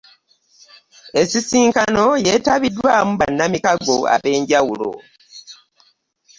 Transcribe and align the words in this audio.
Ensisinkano 1.19 2.03
yeetabiddwamu 2.25 3.11
bannamikago 3.19 3.95
eb'enjawulo 4.15 4.91